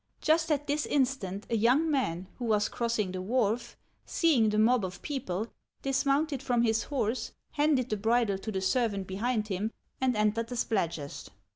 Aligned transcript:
Just 0.19 0.51
at 0.51 0.65
this 0.65 0.87
instant, 0.87 1.45
a 1.51 1.55
young 1.55 1.91
man 1.91 2.27
who 2.39 2.45
was 2.45 2.69
crossing 2.69 3.11
the 3.11 3.21
wharf, 3.21 3.77
seeing 4.03 4.49
the 4.49 4.57
mob 4.57 4.83
of 4.83 5.03
people, 5.03 5.53
dismounted 5.83 6.41
from 6.41 6.63
his 6.63 6.85
horse, 6.85 7.33
handed 7.51 7.91
the 7.91 7.97
bridle 7.97 8.39
to 8.39 8.51
the 8.51 8.61
servant 8.61 9.05
behind 9.05 9.49
him, 9.49 9.71
and 10.01 10.17
entered 10.17 10.47
the 10.47 10.55
Spladgest. 10.57 11.29